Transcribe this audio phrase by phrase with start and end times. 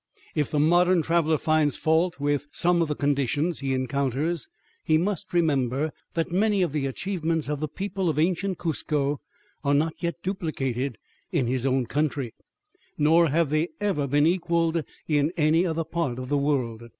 [0.33, 4.49] If the modern traveler finds fault with some of the conditions he encounters
[4.83, 9.19] he must remember that many of the achievements of the people of ancient Cuzco
[9.63, 10.97] are not yet duplicated
[11.31, 12.33] in his own country
[12.97, 16.81] nor have they ever been equaled in any other part of the world.